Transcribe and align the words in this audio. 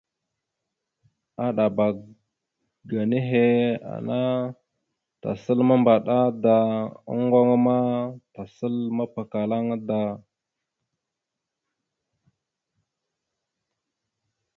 Aɗaba 1.45 1.85
ga 2.89 3.01
nehe 3.09 3.43
ana, 3.93 4.17
tasal 5.21 5.59
mambaɗa 5.69 6.15
da, 6.43 6.55
oŋgo 7.11 7.35
aŋa 7.41 7.49
vaɗ 7.55 7.61
ma 7.65 7.77
tasal 8.33 8.75
mapakala 8.97 9.55
aŋa 9.59 9.75
da. 9.87 9.99